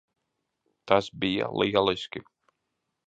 [0.91, 2.27] Tas bija lieliski.